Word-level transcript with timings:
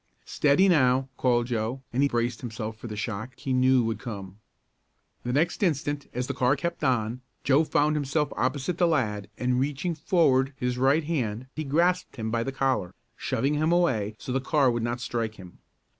"Steady 0.25 0.67
now!" 0.67 1.09
called 1.15 1.45
Joe, 1.45 1.83
and 1.93 2.01
he 2.01 2.09
braced 2.09 2.41
himself 2.41 2.75
for 2.75 2.87
the 2.87 2.95
shock 2.95 3.35
he 3.37 3.53
knew 3.53 3.83
would 3.83 3.99
come. 3.99 4.39
The 5.21 5.31
next 5.31 5.61
instant, 5.61 6.07
as 6.11 6.25
the 6.25 6.33
car 6.33 6.55
kept 6.55 6.83
on, 6.83 7.21
Joe 7.43 7.63
found 7.63 7.95
himself 7.95 8.33
opposite 8.35 8.79
the 8.79 8.87
lad 8.87 9.29
and 9.37 9.59
reaching 9.59 9.93
forward 9.93 10.53
his 10.57 10.79
right 10.79 11.03
hand 11.03 11.45
he 11.55 11.63
grasped 11.63 12.15
him 12.15 12.31
by 12.31 12.41
the 12.41 12.51
collar, 12.51 12.95
shoving 13.15 13.53
him 13.53 13.71
away 13.71 14.15
so 14.17 14.31
the 14.31 14.41
car 14.41 14.71
would 14.71 14.81
not 14.81 14.99
strike 15.01 15.35
him. 15.35 15.59